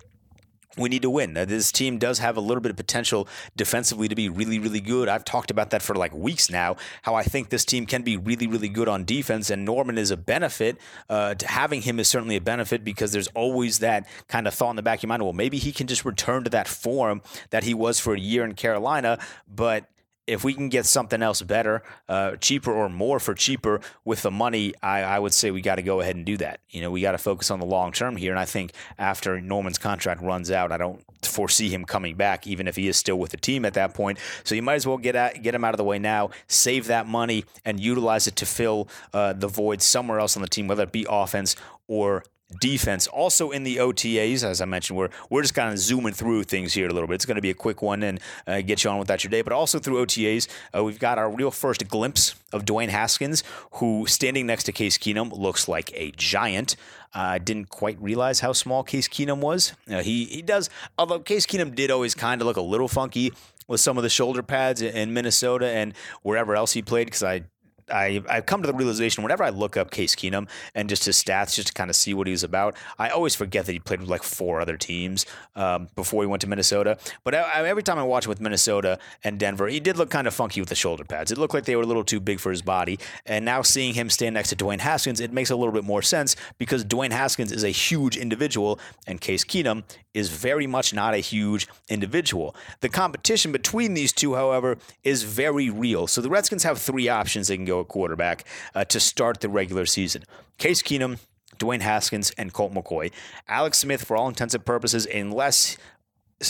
we 0.77 0.89
need 0.89 1.03
to 1.03 1.11
win. 1.11 1.35
Now, 1.35 1.45
this 1.45 1.71
team 1.71 1.99
does 1.99 2.19
have 2.19 2.37
a 2.37 2.41
little 2.41 2.61
bit 2.61 2.71
of 2.71 2.77
potential 2.77 3.29
defensively 3.57 4.09
to 4.09 4.15
be 4.15 4.29
really, 4.29 4.59
really 4.59 4.81
good. 4.81 5.09
I've 5.09 5.25
talked 5.25 5.51
about 5.51 5.71
that 5.71 5.83
for 5.83 5.95
like 5.95 6.13
weeks 6.13 6.51
now. 6.51 6.77
How 7.03 7.15
I 7.15 7.23
think 7.23 7.51
this 7.51 7.65
team 7.65 7.87
can 7.87 8.03
be 8.03 8.17
really, 8.17 8.47
really 8.47 8.69
good 8.69 8.89
on 8.89 9.05
defense, 9.05 9.51
and 9.51 9.65
Norman 9.65 9.99
is 9.99 10.11
a 10.11 10.17
benefit. 10.17 10.79
Uh, 11.09 11.35
to 11.35 11.47
having 11.47 11.83
him 11.83 12.01
is 12.01 12.09
certainly 12.09 12.37
a 12.37 12.41
benefit 12.41 12.85
because 12.85 13.13
there's 13.13 13.29
always 13.29 13.79
that 13.81 14.09
kind 14.29 14.49
of 14.49 14.55
thought 14.55 14.71
in 14.71 14.77
the 14.77 14.83
back 14.83 14.99
of 14.99 15.03
your 15.05 15.09
mind. 15.09 15.23
Well, 15.23 15.33
maybe 15.33 15.59
he 15.59 15.73
can 15.73 15.87
just 15.87 16.05
return 16.05 16.45
to 16.45 16.51
that 16.51 16.69
form 16.69 17.23
that 17.51 17.65
he 17.65 17.75
was 17.75 18.01
for 18.01 18.15
a 18.15 18.21
year 18.21 18.45
in 18.45 18.55
Carolina, 18.55 19.19
but 19.47 19.89
if 20.27 20.45
we 20.45 20.55
can 20.55 20.69
get 20.69 20.87
something 20.87 21.23
else 21.23 21.43
better, 21.43 21.83
uh, 22.09 22.37
cheaper 22.37 22.73
or 22.73 22.89
more 22.89 23.21
for 23.21 23.35
cheaper 23.35 23.81
with 24.05 24.23
the 24.23 24.31
money, 24.31 24.75
I, 24.83 25.03
I 25.03 25.19
would 25.19 25.35
say 25.35 25.51
we 25.51 25.61
got 25.61 25.77
to 25.77 25.83
go 25.83 26.01
ahead 26.01 26.17
and 26.17 26.25
do 26.25 26.37
that. 26.39 26.61
You 26.71 26.81
know, 26.81 26.91
we 26.91 27.01
got 27.01 27.13
to 27.13 27.19
focus 27.19 27.51
on 27.51 27.61
the 27.61 27.67
long 27.67 27.93
term 27.93 28.17
here. 28.17 28.31
And 28.31 28.41
I 28.41 28.45
think 28.45 28.73
after 28.99 29.41
Norman's 29.41 29.79
contract 29.79 30.23
runs 30.23 30.51
out, 30.51 30.73
I 30.73 30.79
don't 30.79 31.05
foresee 31.23 31.69
him 31.69 31.85
coming 31.85 32.17
back, 32.17 32.47
even 32.47 32.67
if 32.67 32.77
he 32.77 32.89
is 32.89 32.97
still 32.97 33.19
with 33.19 33.33
the 33.33 33.37
team 33.37 33.65
at 33.65 33.75
that 33.75 33.95
point. 33.95 34.19
So 34.45 34.55
you 34.55 34.63
might 34.63 34.75
as 34.75 34.87
well 34.87 34.99
get 34.99 35.15
at, 35.15 35.43
get 35.43 35.55
him 35.55 35.65
out 35.65 35.75
of 35.75 35.79
the 35.79 35.85
way 35.85 35.99
now, 35.99 36.31
save 36.47 36.87
that 36.87 37.07
money, 37.07 37.45
and 37.65 37.79
utilize 37.79 38.27
it 38.27 38.37
to 38.37 38.47
fill 38.47 38.89
uh, 39.13 39.35
the 39.35 39.49
void 39.49 39.83
somewhere 39.83 40.21
else 40.21 40.37
on 40.37 40.43
the 40.43 40.49
team, 40.49 40.69
whether 40.69 40.85
it 40.85 40.93
be 40.93 41.07
offense 41.09 41.57
or 41.87 42.25
defense. 42.61 43.07
Also 43.07 43.51
in 43.51 43.63
the 43.63 43.77
OTAs, 43.77 44.45
as 44.45 44.61
I 44.61 44.65
mentioned, 44.65 44.99
we're 44.99 45.11
we're 45.31 45.43
just 45.43 45.55
kind 45.55 45.73
of 45.73 45.79
zooming 45.79 46.13
through 46.13 46.45
things 46.45 46.73
here 46.73 46.89
a 46.89 46.93
little 46.93 47.07
bit. 47.07 47.15
It's 47.15 47.27
going 47.27 47.37
to 47.37 47.43
be 47.43 47.51
a 47.51 47.55
quick 47.55 47.83
one 47.83 48.03
and 48.03 48.21
uh, 48.47 48.61
get 48.61 48.85
you 48.85 48.91
on 48.91 48.99
with 48.99 49.09
that 49.09 49.25
your 49.25 49.31
day. 49.31 49.43
But 49.43 49.53
also 49.53 49.79
through 49.79 50.05
OTAs, 50.05 50.49
uh, 50.75 50.85
we've 50.85 50.99
got 50.99 51.19
our 51.19 51.31
real 51.31 51.51
first 51.51 51.87
glimpse 51.89 52.35
of 52.53 52.65
Dwayne 52.65 52.89
Haskins, 52.89 53.43
who 53.73 54.07
standing 54.07 54.47
next 54.47 54.65
to 54.65 54.73
Case 54.73 54.99
Keenum 54.99 55.37
looks 55.37 55.69
like 55.69 55.93
a 55.95 56.13
giant. 56.13 56.77
I 57.17 57.37
uh, 57.37 57.39
didn't 57.39 57.69
quite 57.69 58.01
realize 58.03 58.41
how 58.41 58.53
small 58.53 58.83
Case 58.83 59.07
Keenum 59.07 59.39
was. 59.39 59.73
Uh, 59.89 60.03
he 60.03 60.25
he 60.25 60.43
does, 60.43 60.69
although 60.99 61.21
Case 61.21 61.47
Keenum 61.47 61.75
did 61.75 61.91
always 61.91 62.15
kind 62.15 62.41
of 62.41 62.47
look 62.47 62.57
a 62.57 62.63
little 62.63 62.89
funky 62.89 63.33
with 63.67 63.81
some 63.81 63.97
of 63.97 64.03
the 64.03 64.11
shoulder 64.11 64.43
pads 64.43 64.83
in 64.83 65.15
Minnesota 65.15 65.69
and 65.69 65.95
wherever 66.23 66.55
else 66.55 66.73
he 66.73 66.83
played 66.83 67.07
because 67.07 67.23
I 67.23 67.45
I, 67.91 68.23
I've 68.29 68.47
come 68.47 68.63
to 68.63 68.67
the 68.67 68.75
realization 68.75 69.23
whenever 69.23 69.45
I 69.45 69.51
look 69.51 69.77
up 69.77 69.91
Case 69.91 70.15
Keenum 70.15 70.49
and 70.75 70.89
just 70.89 71.05
his 71.05 71.23
stats, 71.23 71.55
just 71.55 71.69
to 71.69 71.75
kind 71.75 71.91
of 71.91 71.97
see 71.97 72.15
what 72.15 72.27
he's 72.27 72.43
about, 72.43 72.77
I 72.99 73.11
always 73.11 73.35
forget 73.35 73.67
that 73.67 73.73
he 73.73 73.79
played 73.79 74.01
with 74.01 74.09
like 74.09 74.23
four 74.23 74.61
other 74.61 74.77
teams 74.77 75.27
um, 75.57 75.89
before 75.95 76.23
he 76.23 76.27
went 76.27 76.41
to 76.43 76.49
Minnesota. 76.49 76.99
But 77.23 77.35
I, 77.35 77.41
I, 77.41 77.69
every 77.69 77.83
time 77.83 77.99
I 77.99 78.03
watch 78.03 78.27
him 78.27 78.31
with 78.31 78.41
Minnesota 78.41 78.99
and 79.23 79.39
Denver, 79.39 79.69
he 79.69 79.81
did 79.81 79.97
look 79.97 80.11
kind 80.11 80.27
of 80.27 80.35
funky 80.35 80.61
with 80.61 80.69
the 80.69 80.75
shoulder 80.75 81.05
pads. 81.05 81.31
It 81.31 81.39
looked 81.39 81.55
like 81.55 81.65
they 81.65 81.77
were 81.77 81.83
a 81.83 81.87
little 81.87 82.05
too 82.05 82.21
big 82.21 82.41
for 82.41 82.51
his 82.51 82.63
body. 82.63 82.99
And 83.27 83.45
now 83.45 83.63
seeing 83.63 83.95
him 83.95 84.11
stand 84.11 84.35
next 84.35 84.51
to 84.51 84.57
Dwayne 84.57 84.81
Haskins, 84.81 85.21
it 85.21 85.33
makes 85.33 85.51
a 85.51 85.57
little 85.57 85.73
bit 85.73 85.85
more 85.85 86.03
sense 86.03 86.37
because 86.59 86.85
Dwayne 86.85 87.13
Haskins 87.13 87.53
is 87.53 87.65
a 87.65 87.71
huge 87.71 88.17
individual 88.17 88.79
and 89.07 89.21
Case 89.21 89.45
Keenum 89.45 89.85
is 90.15 90.31
very 90.31 90.67
much 90.67 90.95
not 90.95 91.13
a 91.13 91.19
huge 91.19 91.69
individual. 91.89 92.55
The 92.81 92.89
competition 92.89 93.51
between 93.53 93.95
these 93.95 94.13
two, 94.13 94.35
however, 94.35 94.79
is 95.03 95.25
very 95.25 95.69
real. 95.69 96.07
So 96.07 96.21
the 96.21 96.31
Redskins 96.31 96.63
have 96.63 96.79
three 96.79 97.09
options 97.09 97.49
they 97.49 97.57
can 97.57 97.65
go 97.65 97.74
at 97.81 97.89
quarterback 97.89 98.45
uh, 98.75 98.85
to 98.85 99.01
start 99.01 99.41
the 99.41 99.49
regular 99.49 99.87
season. 99.87 100.25
Case 100.59 100.83
Keenum, 100.83 101.19
Dwayne 101.59 101.81
Haskins, 101.81 102.31
and 102.39 102.53
Colt 102.53 102.73
McCoy. 102.73 103.13
Alex 103.49 103.79
Smith, 103.79 104.05
for 104.05 104.17
all 104.17 104.29
intents 104.29 104.55
and 104.55 104.65
purposes, 104.65 105.07
unless 105.07 105.77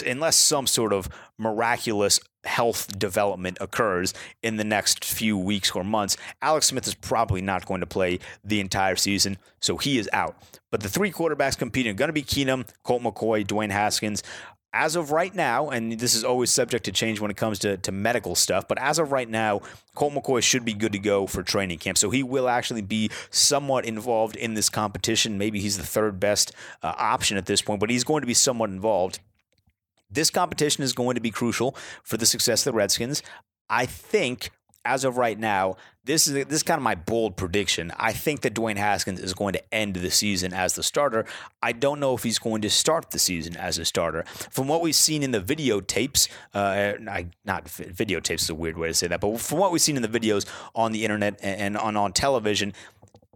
unless 0.06 0.36
some 0.36 0.66
sort 0.66 0.92
of 0.92 1.08
miraculous 1.38 2.18
health 2.44 2.98
development 2.98 3.56
occurs 3.60 4.12
in 4.42 4.56
the 4.56 4.64
next 4.64 5.04
few 5.04 5.36
weeks 5.36 5.70
or 5.72 5.84
months, 5.84 6.16
Alex 6.42 6.66
Smith 6.66 6.86
is 6.86 6.94
probably 6.94 7.40
not 7.40 7.66
going 7.66 7.80
to 7.80 7.86
play 7.86 8.18
the 8.42 8.60
entire 8.60 8.96
season, 8.96 9.38
so 9.60 9.76
he 9.76 9.98
is 9.98 10.08
out. 10.12 10.36
But 10.70 10.80
the 10.82 10.88
three 10.88 11.10
quarterbacks 11.10 11.56
competing 11.56 11.92
are 11.92 11.96
going 11.96 12.08
to 12.08 12.12
be 12.12 12.22
Keenum, 12.22 12.66
Colt 12.82 13.02
McCoy, 13.02 13.46
Dwayne 13.46 13.70
Haskins. 13.70 14.22
As 14.76 14.96
of 14.96 15.12
right 15.12 15.32
now, 15.32 15.70
and 15.70 15.92
this 16.00 16.16
is 16.16 16.24
always 16.24 16.50
subject 16.50 16.84
to 16.86 16.90
change 16.90 17.20
when 17.20 17.30
it 17.30 17.36
comes 17.36 17.60
to, 17.60 17.76
to 17.76 17.92
medical 17.92 18.34
stuff, 18.34 18.66
but 18.66 18.76
as 18.80 18.98
of 18.98 19.12
right 19.12 19.28
now, 19.28 19.60
Colt 19.94 20.14
McCoy 20.14 20.42
should 20.42 20.64
be 20.64 20.74
good 20.74 20.90
to 20.92 20.98
go 20.98 21.28
for 21.28 21.44
training 21.44 21.78
camp. 21.78 21.96
So 21.96 22.10
he 22.10 22.24
will 22.24 22.48
actually 22.48 22.82
be 22.82 23.08
somewhat 23.30 23.84
involved 23.84 24.34
in 24.34 24.54
this 24.54 24.68
competition. 24.68 25.38
Maybe 25.38 25.60
he's 25.60 25.78
the 25.78 25.86
third 25.86 26.18
best 26.18 26.50
uh, 26.82 26.92
option 26.98 27.36
at 27.36 27.46
this 27.46 27.62
point, 27.62 27.78
but 27.78 27.88
he's 27.88 28.02
going 28.02 28.22
to 28.22 28.26
be 28.26 28.34
somewhat 28.34 28.70
involved. 28.70 29.20
This 30.10 30.28
competition 30.28 30.82
is 30.82 30.92
going 30.92 31.14
to 31.14 31.20
be 31.20 31.30
crucial 31.30 31.76
for 32.02 32.16
the 32.16 32.26
success 32.26 32.66
of 32.66 32.72
the 32.72 32.76
Redskins. 32.76 33.22
I 33.70 33.86
think 33.86 34.50
as 34.84 35.04
of 35.04 35.16
right 35.16 35.38
now, 35.38 35.76
this 36.04 36.26
is 36.26 36.34
this 36.34 36.56
is 36.56 36.62
kind 36.62 36.78
of 36.78 36.82
my 36.82 36.94
bold 36.94 37.36
prediction. 37.36 37.92
I 37.96 38.12
think 38.12 38.42
that 38.42 38.54
Dwayne 38.54 38.76
Haskins 38.76 39.20
is 39.20 39.32
going 39.32 39.54
to 39.54 39.74
end 39.74 39.96
the 39.96 40.10
season 40.10 40.52
as 40.52 40.74
the 40.74 40.82
starter. 40.82 41.24
I 41.62 41.72
don't 41.72 41.98
know 41.98 42.14
if 42.14 42.22
he's 42.22 42.38
going 42.38 42.62
to 42.62 42.70
start 42.70 43.10
the 43.10 43.18
season 43.18 43.56
as 43.56 43.78
a 43.78 43.84
starter. 43.84 44.24
From 44.50 44.68
what 44.68 44.82
we've 44.82 44.94
seen 44.94 45.22
in 45.22 45.30
the 45.30 45.40
videotapes, 45.40 46.28
uh, 46.52 46.94
not 47.44 47.64
videotapes 47.64 48.42
is 48.42 48.50
a 48.50 48.54
weird 48.54 48.76
way 48.76 48.88
to 48.88 48.94
say 48.94 49.06
that, 49.06 49.20
but 49.20 49.40
from 49.40 49.58
what 49.58 49.72
we've 49.72 49.80
seen 49.80 49.96
in 49.96 50.02
the 50.02 50.08
videos 50.08 50.46
on 50.74 50.92
the 50.92 51.04
internet 51.04 51.38
and 51.42 51.76
on 51.78 51.96
on 51.96 52.12
television, 52.12 52.74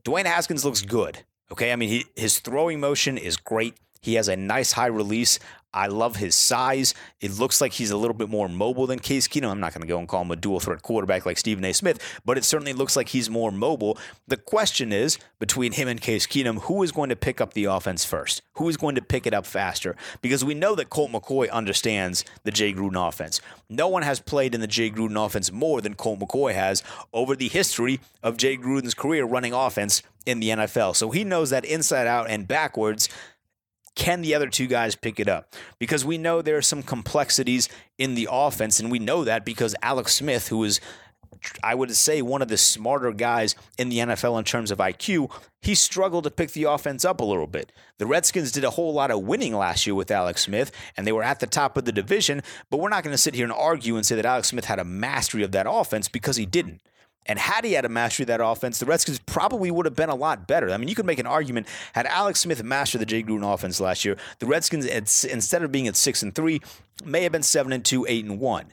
Dwayne 0.04 0.26
Haskins 0.26 0.64
looks 0.64 0.82
good. 0.82 1.24
Okay, 1.50 1.72
I 1.72 1.76
mean 1.76 1.88
he, 1.88 2.04
his 2.14 2.38
throwing 2.40 2.80
motion 2.80 3.16
is 3.16 3.38
great. 3.38 3.78
He 4.00 4.14
has 4.14 4.28
a 4.28 4.36
nice 4.36 4.72
high 4.72 4.86
release. 4.86 5.38
I 5.72 5.86
love 5.86 6.16
his 6.16 6.34
size. 6.34 6.94
It 7.20 7.38
looks 7.38 7.60
like 7.60 7.72
he's 7.72 7.90
a 7.90 7.96
little 7.96 8.14
bit 8.14 8.28
more 8.28 8.48
mobile 8.48 8.86
than 8.86 8.98
Case 8.98 9.28
Keenum. 9.28 9.50
I'm 9.50 9.60
not 9.60 9.74
going 9.74 9.82
to 9.82 9.86
go 9.86 9.98
and 9.98 10.08
call 10.08 10.22
him 10.22 10.30
a 10.30 10.36
dual 10.36 10.60
threat 10.60 10.82
quarterback 10.82 11.26
like 11.26 11.38
Stephen 11.38 11.64
A. 11.64 11.72
Smith, 11.72 12.00
but 12.24 12.38
it 12.38 12.44
certainly 12.44 12.72
looks 12.72 12.96
like 12.96 13.10
he's 13.10 13.28
more 13.28 13.52
mobile. 13.52 13.98
The 14.26 14.36
question 14.36 14.92
is 14.92 15.18
between 15.38 15.72
him 15.72 15.88
and 15.88 16.00
Case 16.00 16.26
Keenum, 16.26 16.62
who 16.62 16.82
is 16.82 16.92
going 16.92 17.10
to 17.10 17.16
pick 17.16 17.40
up 17.40 17.52
the 17.52 17.66
offense 17.66 18.04
first? 18.04 18.42
Who 18.54 18.68
is 18.68 18.76
going 18.76 18.94
to 18.94 19.02
pick 19.02 19.26
it 19.26 19.34
up 19.34 19.46
faster? 19.46 19.94
Because 20.22 20.44
we 20.44 20.54
know 20.54 20.74
that 20.74 20.90
Colt 20.90 21.10
McCoy 21.10 21.50
understands 21.50 22.24
the 22.44 22.50
Jay 22.50 22.72
Gruden 22.72 23.08
offense. 23.08 23.40
No 23.68 23.88
one 23.88 24.02
has 24.02 24.20
played 24.20 24.54
in 24.54 24.60
the 24.60 24.66
Jay 24.66 24.90
Gruden 24.90 25.22
offense 25.22 25.52
more 25.52 25.80
than 25.80 25.94
Colt 25.94 26.18
McCoy 26.18 26.54
has 26.54 26.82
over 27.12 27.36
the 27.36 27.48
history 27.48 28.00
of 28.22 28.36
Jay 28.36 28.56
Gruden's 28.56 28.94
career 28.94 29.24
running 29.24 29.52
offense 29.52 30.02
in 30.24 30.40
the 30.40 30.48
NFL. 30.50 30.96
So 30.96 31.10
he 31.10 31.24
knows 31.24 31.50
that 31.50 31.64
inside 31.64 32.06
out 32.06 32.28
and 32.28 32.48
backwards 32.48 33.08
can 33.98 34.22
the 34.22 34.34
other 34.34 34.48
two 34.48 34.68
guys 34.68 34.94
pick 34.94 35.18
it 35.18 35.28
up? 35.28 35.54
Because 35.78 36.04
we 36.04 36.16
know 36.16 36.40
there 36.40 36.56
are 36.56 36.62
some 36.62 36.82
complexities 36.82 37.68
in 37.98 38.14
the 38.14 38.28
offense, 38.30 38.78
and 38.78 38.90
we 38.90 39.00
know 39.00 39.24
that 39.24 39.44
because 39.44 39.74
Alex 39.82 40.14
Smith, 40.14 40.48
who 40.48 40.62
is 40.64 40.80
I 41.62 41.74
would 41.74 41.94
say 41.94 42.22
one 42.22 42.42
of 42.42 42.48
the 42.48 42.56
smarter 42.56 43.12
guys 43.12 43.54
in 43.76 43.88
the 43.88 43.98
NFL 43.98 44.38
in 44.38 44.44
terms 44.44 44.70
of 44.70 44.78
IQ, 44.78 45.30
he 45.60 45.74
struggled 45.74 46.24
to 46.24 46.30
pick 46.30 46.52
the 46.52 46.64
offense 46.64 47.04
up 47.04 47.20
a 47.20 47.24
little 47.24 47.46
bit. 47.46 47.72
The 47.98 48.06
Redskins 48.06 48.52
did 48.52 48.64
a 48.64 48.70
whole 48.70 48.92
lot 48.92 49.10
of 49.10 49.22
winning 49.22 49.54
last 49.54 49.86
year 49.86 49.94
with 49.94 50.10
Alex 50.10 50.42
Smith, 50.42 50.72
and 50.96 51.06
they 51.06 51.12
were 51.12 51.22
at 51.22 51.40
the 51.40 51.46
top 51.46 51.76
of 51.76 51.84
the 51.84 51.92
division, 51.92 52.42
but 52.70 52.78
we're 52.78 52.88
not 52.88 53.04
going 53.04 53.14
to 53.14 53.18
sit 53.18 53.34
here 53.34 53.44
and 53.44 53.52
argue 53.52 53.96
and 53.96 54.06
say 54.06 54.16
that 54.16 54.26
Alex 54.26 54.48
Smith 54.48 54.66
had 54.66 54.78
a 54.78 54.84
mastery 54.84 55.42
of 55.42 55.52
that 55.52 55.66
offense 55.68 56.08
because 56.08 56.36
he 56.36 56.46
didn't. 56.46 56.80
And 57.28 57.38
had 57.38 57.64
he 57.64 57.74
had 57.74 57.84
a 57.84 57.90
mastery 57.90 58.24
of 58.24 58.28
that 58.28 58.40
offense, 58.40 58.78
the 58.78 58.86
Redskins 58.86 59.18
probably 59.20 59.70
would 59.70 59.84
have 59.86 59.94
been 59.94 60.08
a 60.08 60.14
lot 60.14 60.48
better. 60.48 60.70
I 60.70 60.78
mean, 60.78 60.88
you 60.88 60.94
could 60.94 61.06
make 61.06 61.18
an 61.18 61.26
argument 61.26 61.66
had 61.92 62.06
Alex 62.06 62.40
Smith 62.40 62.64
mastered 62.64 63.02
the 63.02 63.06
Jay 63.06 63.22
Gruden 63.22 63.52
offense 63.52 63.80
last 63.80 64.04
year, 64.04 64.16
the 64.38 64.46
Redskins, 64.46 64.86
instead 65.24 65.62
of 65.62 65.70
being 65.70 65.86
at 65.86 65.94
six 65.94 66.22
and 66.22 66.34
three, 66.34 66.62
may 67.04 67.22
have 67.22 67.32
been 67.32 67.42
seven 67.42 67.72
and 67.72 67.84
two, 67.84 68.06
eight 68.08 68.24
and 68.24 68.40
one. 68.40 68.72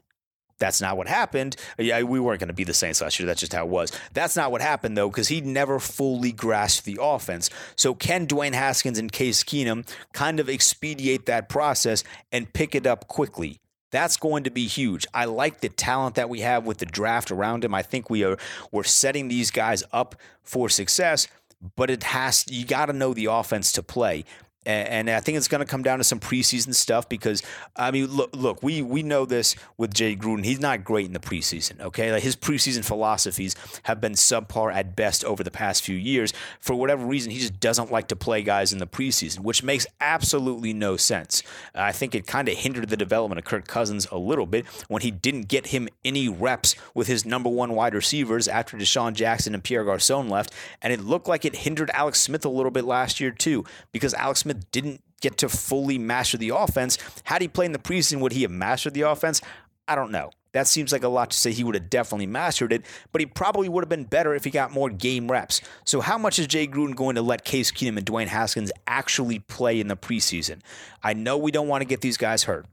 That's 0.58 0.80
not 0.80 0.96
what 0.96 1.10
happened. 1.10 1.58
Yeah, 1.78 2.02
we 2.04 2.18
weren't 2.18 2.40
going 2.40 2.48
to 2.48 2.54
be 2.54 2.64
the 2.64 2.74
Saints 2.74 3.02
last 3.02 3.20
year. 3.20 3.28
That's 3.28 3.42
just 3.42 3.52
how 3.52 3.66
it 3.66 3.70
was. 3.70 3.92
That's 4.14 4.38
not 4.38 4.54
what 4.54 4.62
happened 4.62 4.98
though, 4.98 5.10
because 5.10 5.28
he 5.28 5.42
never 5.42 5.80
fully 5.80 6.32
grasped 6.32 6.86
the 6.86 6.98
offense. 7.02 7.50
So 7.76 7.94
can 7.94 8.26
Dwayne 8.26 8.54
Haskins 8.54 8.98
and 8.98 9.12
Case 9.12 9.44
Keenum 9.44 9.86
kind 10.14 10.40
of 10.40 10.48
expedite 10.48 11.26
that 11.26 11.50
process 11.50 12.06
and 12.32 12.54
pick 12.54 12.74
it 12.74 12.88
up 12.88 13.10
quickly? 13.10 13.60
That's 13.96 14.18
going 14.18 14.44
to 14.44 14.50
be 14.50 14.68
huge. 14.68 15.08
I 15.14 15.24
like 15.24 15.62
the 15.62 15.70
talent 15.70 16.16
that 16.16 16.28
we 16.28 16.42
have 16.42 16.66
with 16.66 16.80
the 16.80 16.86
draft 16.86 17.32
around 17.32 17.64
him. 17.64 17.74
I 17.74 17.82
think 17.82 18.10
we 18.10 18.25
are 18.25 18.38
we're 18.70 18.84
setting 18.84 19.30
these 19.30 19.52
guys 19.52 19.86
up 19.94 20.18
for 20.44 20.68
success, 20.68 21.30
but 21.78 21.90
it 21.90 22.04
has 22.04 22.46
you 22.50 22.66
got 22.66 22.88
to 22.88 22.94
know 22.94 23.14
the 23.14 23.28
offense 23.28 23.72
to 23.72 23.82
play 23.82 24.25
and 24.66 25.10
I 25.10 25.20
think 25.20 25.38
it's 25.38 25.48
going 25.48 25.60
to 25.60 25.66
come 25.66 25.84
down 25.84 26.00
to 26.00 26.04
some 26.04 26.20
preseason 26.20 26.74
stuff 26.74 27.08
because 27.08 27.44
I 27.76 27.92
mean, 27.92 28.08
look, 28.08 28.36
look, 28.36 28.64
we 28.64 28.82
we 28.82 29.04
know 29.04 29.26
this 29.26 29.56
with 29.78 29.94
Jay 29.94 30.16
Gruden. 30.16 30.46
He's 30.46 30.60
not 30.60 30.84
great 30.84 31.06
in 31.06 31.14
the 31.14 31.20
preseason. 31.20 31.80
Okay, 31.82 32.12
like 32.12 32.24
his 32.24 32.36
preseason 32.36 32.84
philosophies 32.84 33.56
have 33.84 34.02
been 34.02 34.14
subpar 34.14 34.74
at 34.74 34.96
best 34.96 35.24
over 35.26 35.44
the 35.44 35.52
past 35.52 35.84
few 35.84 35.96
years. 35.96 36.34
For 36.60 36.76
whatever 36.76 37.06
reason, 37.06 37.32
he 37.32 37.40
just 37.40 37.60
doesn't 37.60 37.92
like 37.92 38.08
to 38.10 38.16
play 38.16 38.42
guys 38.42 38.74
in 38.74 38.80
the 38.80 38.88
preseason, 38.88 39.40
which 39.40 39.64
makes 39.64 39.86
absolutely 40.02 40.74
no 40.74 40.98
sense. 40.98 41.44
I 41.74 41.92
think 41.92 42.16
it 42.16 42.28
kind 42.28 42.48
of 42.50 42.58
hindered 42.58 42.90
the 42.90 42.98
development 42.98 43.40
of 43.40 43.46
Kirk 43.46 43.68
Cousins 43.68 44.08
a 44.12 44.18
little 44.18 44.46
bit 44.46 44.66
when 44.88 45.02
he 45.02 45.12
didn't 45.12 45.48
get 45.48 45.68
him 45.68 45.88
any 46.04 46.30
reps 46.30 46.76
with 46.94 47.08
his 47.08 47.26
number 47.26 47.50
one 47.50 47.74
wide 47.74 47.94
receivers 47.94 48.48
after 48.48 48.78
DeSean 48.78 49.14
Jackson 49.14 49.54
and 49.54 49.64
Pierre 49.64 49.84
Garcon 49.84 50.30
left, 50.30 50.54
and 50.82 50.92
it 50.92 51.02
looked 51.02 51.28
like 51.28 51.46
it 51.46 51.56
hindered 51.58 51.92
Alex 51.94 52.20
Smith 52.22 52.46
a 52.46 52.50
little 52.50 52.72
bit 52.72 52.86
last 52.86 53.20
year 53.20 53.32
too 53.32 53.66
because 53.92 54.14
Alex 54.14 54.42
Smith 54.42 54.55
Didn't 54.72 55.02
get 55.22 55.38
to 55.40 55.50
fully 55.50 55.98
master 55.98 56.38
the 56.38 56.50
offense. 56.50 56.98
Had 57.24 57.42
he 57.42 57.48
played 57.48 57.68
in 57.68 57.72
the 57.72 57.80
preseason, 57.80 58.20
would 58.20 58.34
he 58.34 58.44
have 58.44 58.52
mastered 58.52 58.94
the 58.94 59.02
offense? 59.02 59.42
I 59.88 59.96
don't 59.96 60.12
know. 60.12 60.32
That 60.56 60.68
seems 60.68 60.94
like 60.94 61.04
a 61.04 61.10
lot 61.10 61.32
to 61.32 61.38
say 61.38 61.52
he 61.52 61.66
would 61.66 61.76
have 61.76 61.90
definitely 61.90 62.28
mastered 62.28 62.72
it, 62.72 62.86
but 63.12 63.20
he 63.20 63.26
probably 63.26 63.68
would 63.68 63.84
have 63.84 63.90
been 63.90 64.06
better 64.06 64.34
if 64.34 64.46
he 64.46 64.50
got 64.50 64.72
more 64.72 64.90
game 64.90 65.30
reps. 65.30 65.60
So, 65.84 66.00
how 66.00 66.18
much 66.18 66.40
is 66.40 66.48
Jay 66.48 66.66
Gruden 66.66 66.96
going 66.96 67.16
to 67.16 67.22
let 67.22 67.44
Case 67.44 67.72
Keenum 67.72 67.98
and 67.98 68.06
Dwayne 68.06 68.28
Haskins 68.28 68.72
actually 68.88 69.40
play 69.40 69.82
in 69.82 69.90
the 69.90 69.98
preseason? 69.98 70.62
I 71.04 71.12
know 71.12 71.38
we 71.38 71.52
don't 71.52 71.68
want 71.68 71.82
to 71.82 71.86
get 71.86 72.00
these 72.00 72.16
guys 72.16 72.44
hurt. 72.44 72.68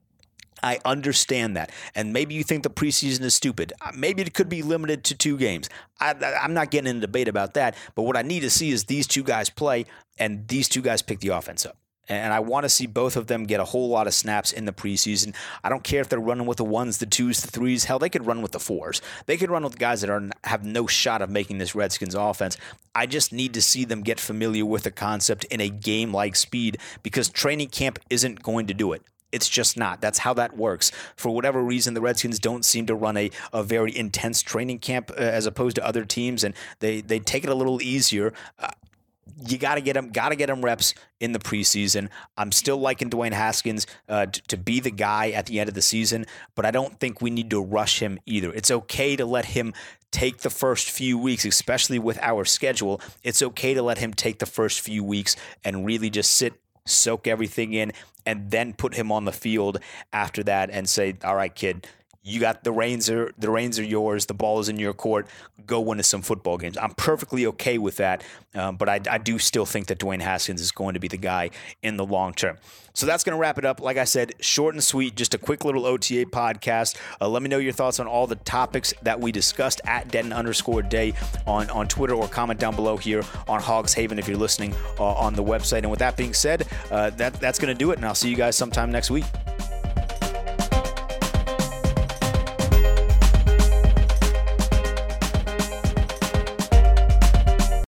I 0.62 0.78
understand 0.84 1.56
that. 1.56 1.70
And 1.94 2.12
maybe 2.12 2.34
you 2.34 2.44
think 2.44 2.62
the 2.62 2.70
preseason 2.70 3.22
is 3.22 3.34
stupid. 3.34 3.72
Uh, 3.80 3.90
maybe 3.96 4.22
it 4.22 4.34
could 4.34 4.48
be 4.48 4.62
limited 4.62 5.04
to 5.04 5.14
two 5.14 5.36
games. 5.36 5.68
I, 6.00 6.14
am 6.42 6.54
not 6.54 6.70
getting 6.70 6.90
in 6.90 6.98
a 6.98 7.00
debate 7.00 7.28
about 7.28 7.54
that. 7.54 7.76
But 7.94 8.02
what 8.02 8.16
I 8.16 8.22
need 8.22 8.40
to 8.40 8.50
see 8.50 8.70
is 8.70 8.84
these 8.84 9.06
two 9.06 9.22
guys 9.22 9.50
play 9.50 9.86
and 10.18 10.46
these 10.48 10.68
two 10.68 10.82
guys 10.82 11.02
pick 11.02 11.20
the 11.20 11.28
offense 11.28 11.66
up. 11.66 11.76
And 12.08 12.32
I 12.32 12.40
want 12.40 12.64
to 12.64 12.68
see 12.68 12.86
both 12.86 13.16
of 13.16 13.28
them 13.28 13.44
get 13.44 13.60
a 13.60 13.64
whole 13.64 13.88
lot 13.88 14.08
of 14.08 14.12
snaps 14.12 14.52
in 14.52 14.64
the 14.64 14.72
preseason. 14.72 15.34
I 15.62 15.68
don't 15.68 15.84
care 15.84 16.00
if 16.00 16.08
they're 16.08 16.18
running 16.18 16.46
with 16.46 16.58
the 16.58 16.64
ones, 16.64 16.98
the 16.98 17.06
twos, 17.06 17.40
the 17.40 17.50
threes. 17.50 17.84
Hell, 17.84 18.00
they 18.00 18.08
could 18.08 18.26
run 18.26 18.42
with 18.42 18.50
the 18.50 18.58
fours. 18.58 19.00
They 19.26 19.36
could 19.36 19.50
run 19.50 19.62
with 19.62 19.78
guys 19.78 20.00
that 20.00 20.10
are 20.10 20.28
have 20.44 20.64
no 20.64 20.88
shot 20.88 21.22
of 21.22 21.30
making 21.30 21.58
this 21.58 21.76
Redskins 21.76 22.16
offense. 22.16 22.56
I 22.92 23.06
just 23.06 23.32
need 23.32 23.54
to 23.54 23.62
see 23.62 23.84
them 23.84 24.02
get 24.02 24.18
familiar 24.18 24.66
with 24.66 24.82
the 24.82 24.90
concept 24.90 25.44
in 25.44 25.60
a 25.60 25.68
game 25.68 26.12
like 26.12 26.34
speed 26.34 26.78
because 27.04 27.28
training 27.28 27.68
camp 27.68 28.00
isn't 28.10 28.42
going 28.42 28.66
to 28.66 28.74
do 28.74 28.92
it. 28.92 29.02
It's 29.32 29.48
just 29.48 29.76
not. 29.76 30.00
That's 30.00 30.18
how 30.18 30.34
that 30.34 30.56
works. 30.56 30.92
For 31.16 31.34
whatever 31.34 31.62
reason, 31.62 31.94
the 31.94 32.00
Redskins 32.00 32.38
don't 32.38 32.64
seem 32.64 32.86
to 32.86 32.94
run 32.94 33.16
a, 33.16 33.30
a 33.52 33.62
very 33.62 33.96
intense 33.96 34.42
training 34.42 34.78
camp 34.80 35.10
uh, 35.10 35.14
as 35.14 35.46
opposed 35.46 35.76
to 35.76 35.86
other 35.86 36.04
teams, 36.04 36.44
and 36.44 36.54
they, 36.80 37.00
they 37.00 37.18
take 37.18 37.44
it 37.44 37.50
a 37.50 37.54
little 37.54 37.80
easier. 37.82 38.32
Uh, 38.58 38.68
you 39.46 39.58
got 39.58 39.76
to 39.76 39.80
get 39.80 39.96
him, 39.96 40.10
got 40.10 40.28
to 40.28 40.36
get 40.36 40.50
him 40.50 40.62
reps 40.62 40.94
in 41.20 41.32
the 41.32 41.38
preseason. 41.38 42.08
I'm 42.36 42.52
still 42.52 42.78
liking 42.78 43.10
Dwayne 43.10 43.32
Haskins 43.32 43.86
uh, 44.08 44.26
t- 44.26 44.42
to 44.48 44.56
be 44.56 44.80
the 44.80 44.90
guy 44.90 45.30
at 45.30 45.46
the 45.46 45.60
end 45.60 45.68
of 45.68 45.74
the 45.74 45.82
season, 45.82 46.26
but 46.54 46.66
I 46.66 46.70
don't 46.70 46.98
think 47.00 47.20
we 47.20 47.30
need 47.30 47.50
to 47.50 47.62
rush 47.62 48.00
him 48.00 48.18
either. 48.26 48.52
It's 48.52 48.70
okay 48.70 49.16
to 49.16 49.24
let 49.24 49.46
him 49.46 49.72
take 50.10 50.38
the 50.38 50.50
first 50.50 50.90
few 50.90 51.18
weeks, 51.18 51.44
especially 51.44 51.98
with 51.98 52.18
our 52.20 52.44
schedule. 52.44 53.00
It's 53.22 53.42
okay 53.42 53.74
to 53.74 53.82
let 53.82 53.98
him 53.98 54.12
take 54.12 54.38
the 54.38 54.46
first 54.46 54.80
few 54.80 55.02
weeks 55.02 55.36
and 55.64 55.86
really 55.86 56.10
just 56.10 56.32
sit 56.32 56.54
soak 56.84 57.26
everything 57.26 57.72
in, 57.72 57.92
and 58.24 58.50
then 58.50 58.72
put 58.72 58.94
him 58.94 59.10
on 59.10 59.24
the 59.24 59.32
field 59.32 59.78
after 60.12 60.42
that 60.44 60.70
and 60.70 60.88
say, 60.88 61.14
"All 61.24 61.36
right, 61.36 61.54
kid, 61.54 61.86
you 62.24 62.38
got 62.38 62.62
the 62.62 62.72
reins 62.72 63.10
are 63.10 63.32
the 63.36 63.50
reins 63.50 63.78
are 63.78 63.84
yours. 63.84 64.26
The 64.26 64.34
ball 64.34 64.60
is 64.60 64.68
in 64.68 64.78
your 64.78 64.92
court. 64.92 65.26
Go 65.66 65.80
win 65.80 65.98
us 65.98 66.06
some 66.06 66.22
football 66.22 66.56
games. 66.56 66.78
I'm 66.78 66.92
perfectly 66.92 67.46
okay 67.46 67.78
with 67.78 67.96
that, 67.96 68.22
um, 68.54 68.76
but 68.76 68.88
I, 68.88 69.00
I 69.10 69.18
do 69.18 69.38
still 69.38 69.66
think 69.66 69.88
that 69.88 69.98
Dwayne 69.98 70.20
Haskins 70.20 70.60
is 70.60 70.70
going 70.70 70.94
to 70.94 71.00
be 71.00 71.08
the 71.08 71.16
guy 71.16 71.50
in 71.82 71.96
the 71.96 72.06
long 72.06 72.32
term. 72.32 72.58
So 72.94 73.06
that's 73.06 73.24
going 73.24 73.34
to 73.34 73.40
wrap 73.40 73.58
it 73.58 73.64
up. 73.64 73.80
Like 73.80 73.96
I 73.96 74.04
said, 74.04 74.34
short 74.40 74.74
and 74.74 74.84
sweet, 74.84 75.16
just 75.16 75.34
a 75.34 75.38
quick 75.38 75.64
little 75.64 75.86
OTA 75.86 76.26
podcast. 76.26 76.96
Uh, 77.20 77.28
let 77.28 77.42
me 77.42 77.48
know 77.48 77.58
your 77.58 77.72
thoughts 77.72 77.98
on 77.98 78.06
all 78.06 78.26
the 78.26 78.36
topics 78.36 78.92
that 79.02 79.18
we 79.18 79.32
discussed 79.32 79.80
at 79.86 80.08
Denton 80.08 80.32
underscore 80.32 80.82
day 80.82 81.14
on, 81.46 81.70
on 81.70 81.88
Twitter 81.88 82.14
or 82.14 82.28
comment 82.28 82.60
down 82.60 82.76
below 82.76 82.96
here 82.96 83.24
on 83.48 83.60
Hogs 83.60 83.94
Haven 83.94 84.18
if 84.18 84.28
you're 84.28 84.36
listening 84.36 84.74
uh, 84.98 85.04
on 85.04 85.34
the 85.34 85.42
website. 85.42 85.78
And 85.78 85.90
with 85.90 86.00
that 86.00 86.16
being 86.16 86.34
said, 86.34 86.68
uh, 86.90 87.10
that, 87.10 87.34
that's 87.34 87.58
going 87.58 87.74
to 87.74 87.78
do 87.78 87.92
it. 87.92 87.96
And 87.96 88.04
I'll 88.04 88.14
see 88.14 88.28
you 88.28 88.36
guys 88.36 88.56
sometime 88.56 88.92
next 88.92 89.10
week. 89.10 89.24